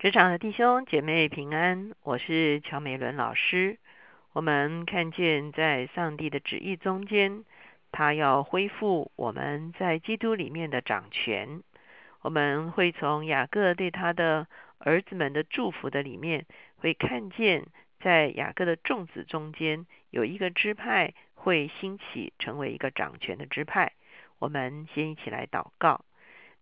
[0.00, 3.78] 职场的弟兄姐妹平安，我是乔美伦老师。
[4.32, 7.44] 我们看见在上帝的旨意中间，
[7.92, 11.62] 他要恢复我们在基督里面的掌权。
[12.22, 14.46] 我们会从雅各对他的
[14.78, 16.46] 儿子们的祝福的里面，
[16.78, 17.66] 会看见
[18.02, 23.92] 在雅各的众子中间有一个支派会兴起，成为一个掌权的支派。
[24.38, 26.06] 我们先一起来祷告。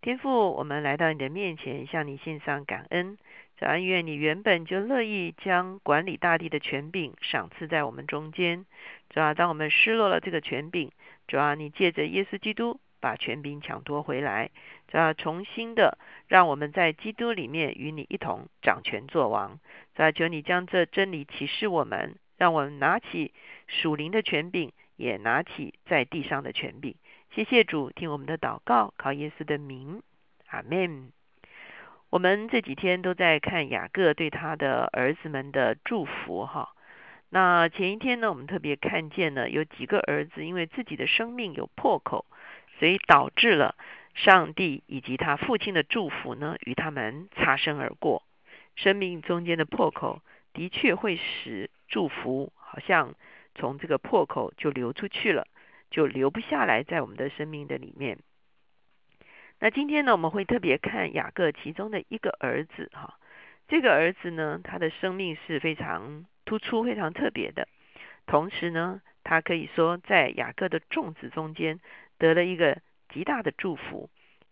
[0.00, 3.18] 天父，我们来到你的面前，向你献上感恩。
[3.56, 8.64] 主要愿你原本就乐意将管理大地的权柄赏赐在我们中间。
[9.10, 10.92] 主要当我们失落了这个权柄，
[11.26, 14.50] 主要你借着耶稣基督把权柄抢夺回来。
[14.86, 19.58] 主要重新的让我们在基督里面与你一同掌权作王。
[19.96, 23.34] 主要求你将这真理启示我们，让我们拿起
[23.66, 26.94] 属灵的权柄，也拿起在地上的权柄。
[27.34, 30.02] 谢谢主，听我们的祷告，靠耶稣的名，
[30.46, 31.12] 阿门。
[32.10, 36.70] 我们这几天都在看雅各对他的儿子们的祝福，哈。
[37.28, 42.24] 那前一天呢，我们特别看见了有几个儿子因为自己的生命有破口，
[42.78, 43.76] 所以导致了
[44.14, 48.22] 上帝以及他父亲的祝福呢与他们擦身而过。
[48.74, 50.22] 生命中间的破口
[50.54, 53.14] 的确会使祝福好像
[53.54, 55.46] 从这个破口就流出去了。
[55.90, 58.18] 就留不下来在我们的生命的里面。
[59.60, 63.18] 那今天呢，我们会特别看雅各其中的一个儿子哈。
[63.66, 67.68] 这个儿子呢，他的生命是非常突出、非常特别的。
[68.26, 71.80] 同时呢，他可以说在雅各的众子中间
[72.18, 72.80] 得了一个
[73.12, 74.08] 极大的祝福。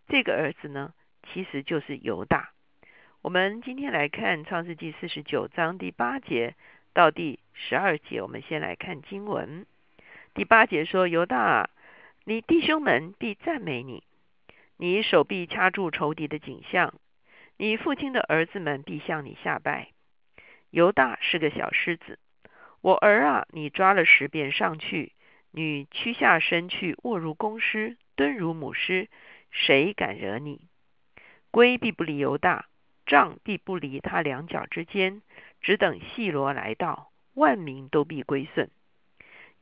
[0.08, 0.92] 这个儿子呢，
[1.32, 2.50] 其实就是犹大。
[3.22, 6.54] 我们今天来看创世纪四十九章第八节
[6.92, 9.66] 到第十二节，我们先来看经文。
[10.36, 11.70] 第八节说：“犹大，
[12.26, 14.02] 你弟兄们必赞美你；
[14.76, 16.92] 你手臂掐住仇敌的景象，
[17.56, 19.92] 你父亲的儿子们必向你下拜。
[20.68, 22.18] 犹大是个小狮子，
[22.82, 25.14] 我儿啊，你抓了十遍上去，
[25.52, 29.08] 你屈下身去卧如公狮，蹲如母狮，
[29.50, 30.68] 谁敢惹你？
[31.50, 32.66] 龟必不离犹大，
[33.06, 35.22] 杖必不离他两脚之间，
[35.62, 38.68] 只等细罗来到，万民都必归顺。”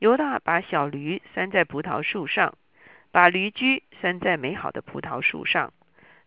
[0.05, 2.53] 犹大把小驴拴在葡萄树上，
[3.11, 5.73] 把驴驹拴在美好的葡萄树上。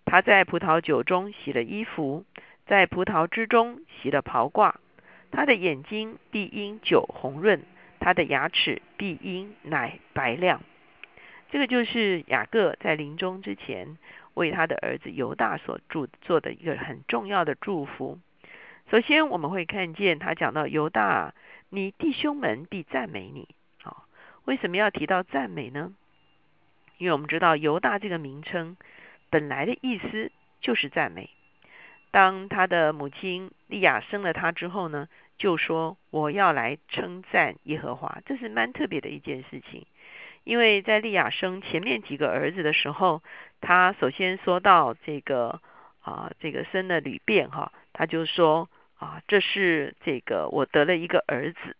[0.05, 2.25] 他在葡萄酒中洗了衣服，
[2.66, 4.75] 在葡萄汁中洗了袍褂。
[5.31, 7.62] 他的眼睛必因酒红润，
[8.00, 10.60] 他的牙齿必因奶白亮。
[11.49, 13.97] 这个就是雅各在临终之前
[14.34, 18.19] 为他的儿子犹大所祝做的一个很重要的祝福。
[18.91, 21.33] 首先，我们会看见他讲到犹大，
[21.69, 23.47] 你弟兄们必赞美你。
[24.48, 25.92] 为什么要提到赞美呢？
[26.97, 28.78] 因为我们知道犹大这个名称
[29.28, 30.32] 本来的意思
[30.62, 31.28] 就是赞美。
[32.10, 39.84] 当他的母亲利亚生了他之后呢，就说我要来称赞耶和华，这是蛮特别的一件事情。
[40.44, 43.22] 因为在利亚生前面几个儿子的时候，
[43.60, 45.60] 他首先说到这个
[46.00, 51.76] 啊，这个生了吕便哈，他就说啊，这是这个我得了一个儿子。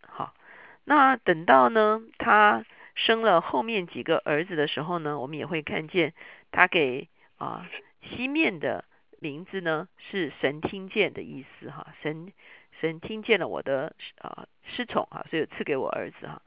[0.91, 6.15] 那等到呢，他生了后面几个儿子的时候呢，我们也会看见
[6.51, 7.69] 他给啊
[8.01, 8.87] 西面的
[9.21, 12.33] 名字呢是神听见的意思哈，神
[12.81, 16.41] 神听见了我的啊失宠哈，所以赐给我儿子哈。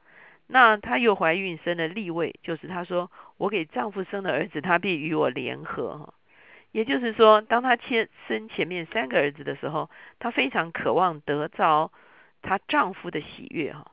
[0.48, 6.14] 那他又怀孕生了立位，就是他说我给丈夫生的儿子，他必与我联合哈。
[6.72, 9.88] 也就是说，当他前生前面三个儿子的时候，
[10.18, 11.92] 他非常渴望得着
[12.42, 13.91] 她丈夫的喜悦哈。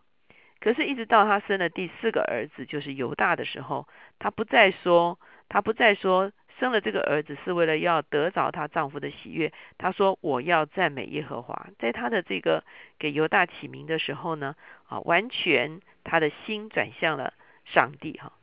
[0.60, 3.88] 可是，一直到她生了第四个儿子，就是犹大的时候，
[4.20, 9.54] 她不再说，她不再说生了这个儿子是为了要得着她丈夫的喜悦。
[9.78, 12.64] 她说：“我要赞美耶和华。”在她的这个
[12.98, 14.56] 给犹大起名的时候呢，
[14.90, 17.34] 啊，完全她的心转向了
[17.64, 18.34] 上帝哈。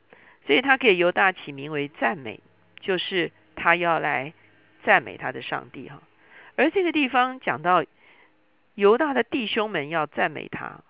[0.47, 2.39] 所以她给犹大起名为赞美，
[2.79, 4.33] 就是她要来
[4.83, 6.01] 赞美她的上帝哈。
[6.55, 7.85] 而这个地方讲到
[8.73, 10.81] 犹大的弟兄们要赞美他。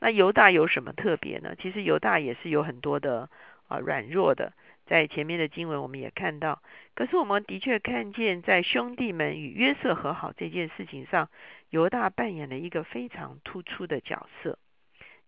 [0.00, 1.54] 那犹大有什么特别呢？
[1.60, 3.28] 其实犹大也是有很多的
[3.66, 4.52] 啊软弱的，
[4.86, 6.62] 在前面的经文我们也看到。
[6.94, 11.28] 可是我们的确看见，在兄弟们与约瑟和好这件事情上，
[11.70, 14.58] 犹大扮演了一个非常突出的角色。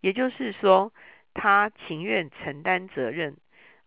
[0.01, 0.93] 也就是说，
[1.35, 3.37] 他情愿承担责任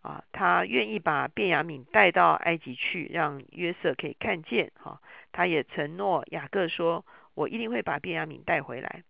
[0.01, 5.01] 啊，他愿意把便雅敏带到埃及去，让约瑟可以看见哈。
[5.31, 9.03] 他也承诺雅各说：“我一定会把便雅敏带回来。”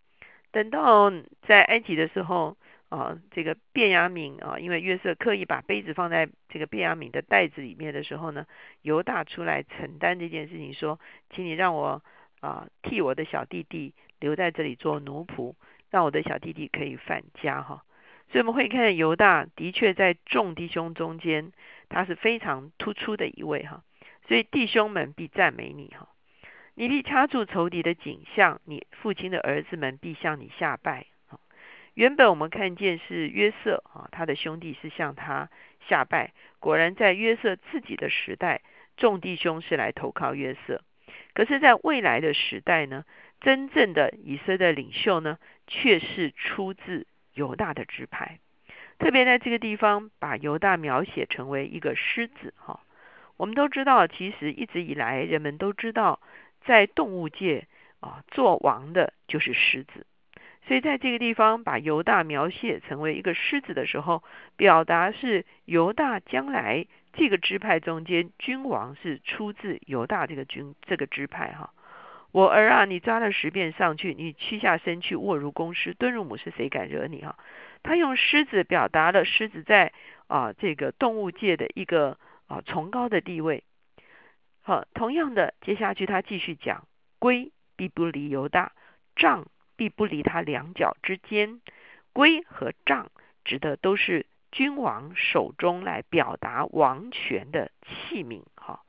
[0.53, 1.11] 等到
[1.47, 2.55] 在埃及的时候
[2.87, 8.45] 啊，这个卞雅敏啊，因为约瑟刻意把杯子放在这个卞雅敏的袋子里面的时候呢，
[8.83, 10.99] 犹大出来承担这件事情，说
[11.33, 12.03] ：“请你让我
[12.39, 15.55] 啊，替我的小弟弟留在这里做奴仆，
[15.89, 17.83] 让我的小弟弟可以返家哈。
[18.31, 21.51] 所以我们会看犹大的确在众弟兄中间，
[21.89, 23.83] 他是非常突出的一位哈。
[24.27, 26.09] 所以弟兄们必赞美你哈，
[26.75, 31.05] 你必掐住仇敌的颈项，你父亲的儿子们必向你下拜。
[31.93, 35.49] 原本我们看见是约瑟啊，他的兄弟是向他
[35.87, 36.33] 下拜。
[36.59, 38.61] 果然在约瑟自己的时代，
[38.97, 40.81] 众弟兄是来投靠约瑟。
[41.35, 43.05] 可是，在未来的时代呢，
[43.41, 45.37] 真正的以色列领袖呢，
[45.67, 47.05] 却是出自
[47.35, 48.39] 犹大的支派。
[48.97, 52.79] 特别在这个地方，把犹大描写成为一个狮子哈。
[53.37, 56.19] 我们都知道，其实一直以来，人们都知道，
[56.65, 57.67] 在动物界
[57.99, 60.05] 啊，做王的就是狮子。
[60.65, 64.23] 所以在这个地方，把犹大描写成为一个狮子的时候，
[64.55, 71.73] 表达是犹大将来这个支派中间君王是出自犹大这个君这个支派哈。
[72.31, 77.37] 我儿啊，你抓了十遍上去，你屈下身去卧如公狮，蹲如母狮，谁敢惹你哈？
[77.83, 79.91] 他用狮子表达了狮子在
[80.27, 82.17] 啊这个动物界的一个
[82.47, 83.63] 啊崇高的地位。
[84.63, 86.87] 好，同样的，接下去他继续讲，
[87.19, 88.71] 龟必不离犹大，
[89.15, 89.45] 杖。
[89.75, 91.59] 必不离他两脚之间，
[92.13, 93.09] 圭和杖
[93.43, 98.43] 指的都是君王手中来表达王权的器皿。
[98.55, 98.81] 哈，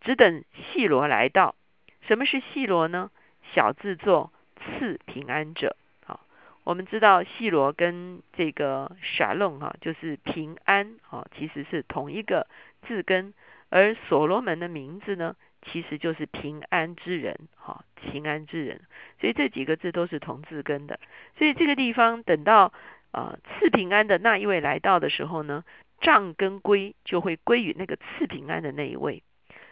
[0.00, 1.54] 只等细罗来到。
[2.02, 3.12] 什么是细罗呢？
[3.54, 5.76] 小字作赐平安者。
[6.04, 6.26] 好，
[6.64, 12.48] 我们知道细罗跟这个沙龙哈，就是平安哈，其实是同一个
[12.82, 13.32] 字根。
[13.70, 15.34] 而所罗门的名字呢？
[15.62, 18.80] 其实就是平安之人，哈，平安之人，
[19.20, 20.98] 所以这几个字都是同字根的。
[21.36, 22.72] 所以这个地方等到
[23.10, 25.62] 啊赐平安的那一位来到的时候呢，
[26.00, 29.22] 杖跟归就会归于那个赐平安的那一位。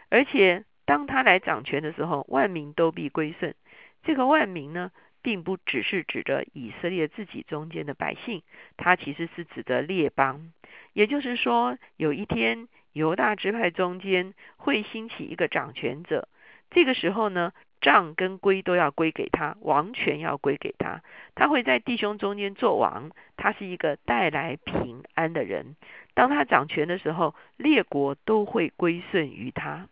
[0.09, 3.55] 而且当他来掌权的时候，万民都必归顺。
[4.03, 4.91] 这个万民呢，
[5.23, 8.43] 并不只是指着以色列自己中间的百姓，
[8.77, 10.53] 它其实是指的列邦。
[10.93, 12.67] 也就是说，有一天。
[12.93, 16.27] 犹大支派中间会兴起一个掌权者，
[16.71, 21.01] 这个时候呢，杖跟归都要归给他，王权要归给他。
[21.35, 25.75] 他会在弟兄中间做王，他是一个带来平安的人。
[26.13, 29.87] 当他掌权的时候，列国都会归顺于他。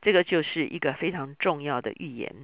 [0.00, 2.34] 这个就是一个非常重要的预言。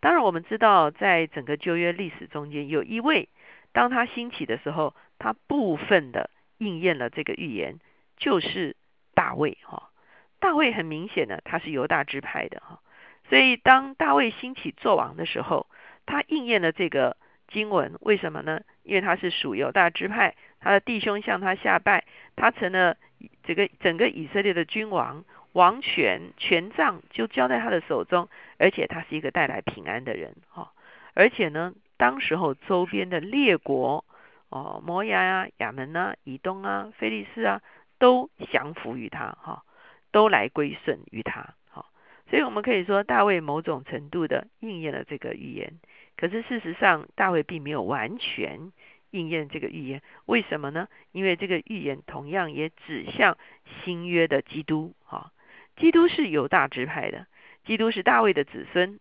[0.00, 3.28] 当然，我们知道，在整个旧约历史中间，有一位
[3.72, 7.78] 当他兴起的时候，他部分的应验了这个预言。
[8.18, 8.76] 就是
[9.14, 9.90] 大卫哈，
[10.38, 12.80] 大卫很明显的他是犹大支派的哈，
[13.28, 15.66] 所以当大卫兴起做王的时候，
[16.04, 17.16] 他应验了这个
[17.48, 18.60] 经文，为什么呢？
[18.82, 22.04] 因为他是属犹大支派，他的弟兄向他下拜，
[22.36, 22.96] 他成了
[23.44, 28.28] 这个整个以色列的君王，王权权杖就交在他的手中，
[28.58, 30.72] 而且他是一个带来平安的人哈，
[31.14, 34.04] 而且呢，当时候周边的列国
[34.48, 37.60] 哦，摩押啊、亚门啊、以东啊、菲利斯啊。
[37.98, 39.64] 都降服于他，哈，
[40.12, 41.90] 都来归顺于他，好，
[42.30, 45.80] 所以我们可以说大卫某种程度的应验了这个预言。
[46.16, 48.72] 可是事实上，大卫并没有完全
[49.10, 50.02] 应验这个预言。
[50.26, 50.88] 为什么呢？
[51.12, 53.36] 因为这个预言同样也指向
[53.84, 55.32] 新约的基督，哈，
[55.76, 57.26] 基督是犹大支派的，
[57.64, 59.00] 基督是大卫的子孙，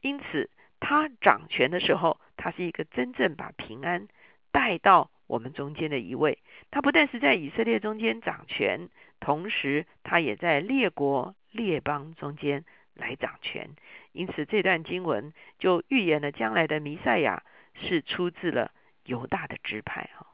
[0.00, 0.50] 因此
[0.80, 4.08] 他掌权的时候，他是一个真正把平安
[4.50, 5.10] 带到。
[5.26, 6.38] 我们中间的一位，
[6.70, 8.88] 他不但是在以色列中间掌权，
[9.20, 12.64] 同时他也在列国列邦中间
[12.94, 13.70] 来掌权。
[14.12, 17.42] 因此，这段经文就预言了将来的弥赛亚
[17.74, 18.70] 是出自了
[19.06, 20.10] 犹大的支派。
[20.14, 20.26] 哈，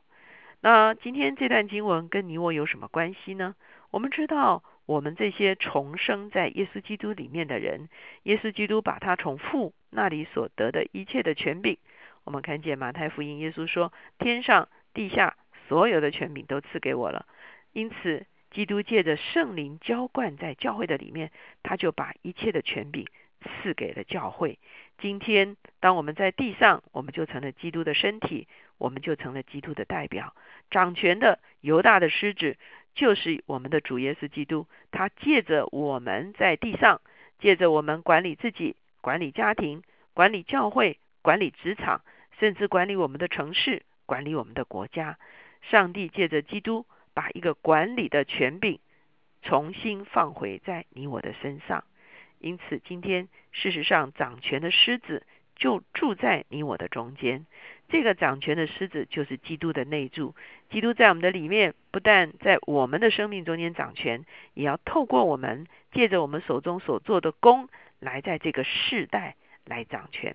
[0.61, 3.55] 那今天这段经文跟你我有什么关系呢？
[3.93, 7.89] 我们知道，我们这些重生在耶稣基督里面的人，
[8.25, 11.79] 耶稣基督把他从父那里所得的一切的权柄，
[12.25, 15.37] 我们看见马太福音，耶稣说：“天上。”地下
[15.69, 17.27] 所有的权柄都赐给我了，
[17.73, 21.31] 因此基督借着圣灵浇灌在教会的里面，
[21.63, 23.07] 他就把一切的权柄
[23.41, 24.59] 赐给了教会。
[24.99, 30.35] 今天当我们在地上，我们就成了基督的身体，我们就成了基督的代表。
[30.71, 32.57] 掌权的犹大的狮子
[32.95, 37.01] 就是我们的主耶稣基督，他借着我们在地上，
[37.39, 39.83] 借着我们管理自己、管理家庭、
[40.13, 42.03] 管理教会、管理职场，
[42.39, 43.83] 甚至管理我们的城市。
[44.11, 45.21] 管理我们的国家，
[45.63, 48.81] 上帝借着基督把一个管理的权柄
[49.41, 51.85] 重新放回在你我的身上。
[52.41, 55.25] 因此，今天事实上掌权的狮子
[55.55, 57.47] 就住在你我的中间。
[57.89, 60.35] 这个掌权的狮子就是基督的内住。
[60.71, 64.25] 基督在我们的里面，不但在我们的生命中间掌权，
[64.55, 67.69] 也要透过我们借着我们手中所做的功
[68.01, 70.35] 来在这个世代来掌权。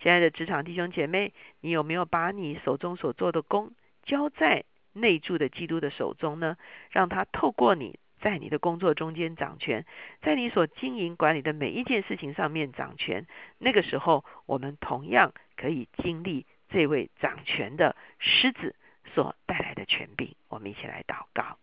[0.00, 3.72] 亲爱的职场弟兄姐妹，你有没有把你手中所做的工
[4.02, 6.56] 交在内住的基督的手中呢？
[6.90, 9.84] 让他透过你在你的工作中间掌权，
[10.22, 13.26] 在你所经营管理的每一件事情上面掌权。
[13.58, 18.74] 那个时候，我们同样可以经历这位掌权的狮子
[19.14, 20.34] 所带来的权柄。
[20.48, 21.58] 我们一起来祷告。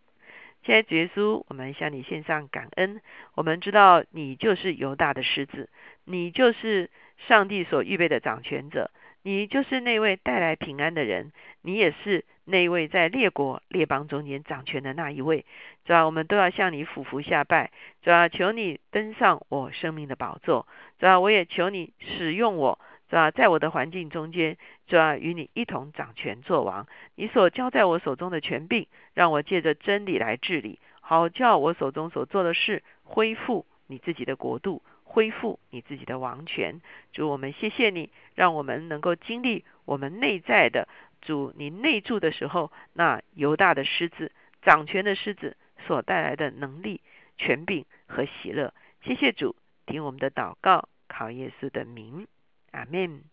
[0.65, 3.01] 亲爱的耶稣，我们向你献上感恩。
[3.35, 5.69] 我们知道你就是犹大的狮子，
[6.05, 6.89] 你就是
[7.27, 8.89] 上帝所预备的掌权者，
[9.23, 15.45] 你就是那位带来平安的人，你也是那位在列国列邦中间掌权的那一位。
[15.83, 17.69] 主要我们都要向你俯伏下拜，
[18.01, 20.65] 主要求你登上我生命的宝座，
[20.97, 22.79] 主要我也求你使用我。
[23.13, 23.29] 是吧？
[23.29, 26.87] 在我的环境中间，就要与你一同掌权作王。
[27.13, 36.81] 你所交在我手中的权柄，让我借着真理来治理，好叫我手中所做的事恢复你自己的国度，恢复你自己的王权。
[37.11, 40.87] 主，我们谢谢你，让我们能够经历我们内在的
[41.21, 44.31] 主，你内住的时候，那犹大的狮子
[44.63, 45.55] 掌权的狮子
[45.85, 46.99] 所带来的能力、
[47.37, 48.73] 权柄和喜乐。
[49.03, 49.55] 谢谢主，
[49.85, 52.25] 听我们的祷告，考耶稣的名。
[52.73, 53.23] 阿门。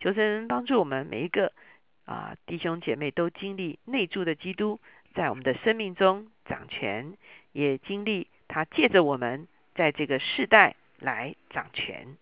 [0.00, 1.52] 求神帮助我们每一个
[2.04, 4.80] 啊弟兄姐妹都经历内住的基督
[5.14, 7.14] 在我们的生命中掌权，
[7.52, 12.16] 也经历他借着我们在这个世代来掌权。